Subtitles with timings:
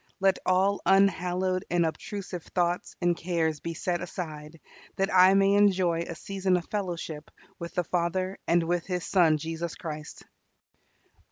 [0.19, 4.59] Let all unhallowed and obtrusive thoughts and cares be set aside,
[4.95, 9.37] that I may enjoy a season of fellowship with the Father and with His Son
[9.37, 10.23] Jesus Christ.